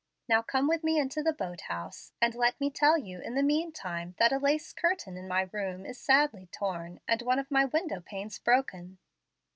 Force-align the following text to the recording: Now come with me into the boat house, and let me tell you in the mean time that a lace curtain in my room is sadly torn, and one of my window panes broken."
Now 0.27 0.41
come 0.41 0.67
with 0.67 0.83
me 0.83 0.97
into 0.99 1.21
the 1.21 1.31
boat 1.31 1.61
house, 1.67 2.11
and 2.19 2.33
let 2.33 2.59
me 2.59 2.71
tell 2.71 2.97
you 2.97 3.21
in 3.21 3.35
the 3.35 3.43
mean 3.43 3.71
time 3.71 4.15
that 4.17 4.31
a 4.33 4.39
lace 4.39 4.73
curtain 4.73 5.15
in 5.15 5.27
my 5.27 5.47
room 5.51 5.85
is 5.85 5.99
sadly 5.99 6.47
torn, 6.51 6.99
and 7.07 7.21
one 7.21 7.37
of 7.37 7.51
my 7.51 7.65
window 7.65 7.99
panes 8.01 8.39
broken." 8.39 8.97